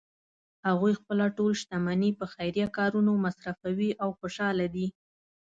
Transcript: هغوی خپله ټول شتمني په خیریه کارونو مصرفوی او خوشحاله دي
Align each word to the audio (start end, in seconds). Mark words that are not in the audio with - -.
هغوی 0.67 0.93
خپله 0.99 1.25
ټول 1.37 1.51
شتمني 1.61 2.11
په 2.19 2.25
خیریه 2.33 2.67
کارونو 2.77 3.11
مصرفوی 3.25 3.89
او 4.03 4.09
خوشحاله 4.19 4.65
دي 4.75 4.87